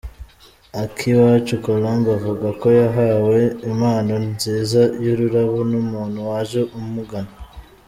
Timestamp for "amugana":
6.77-7.31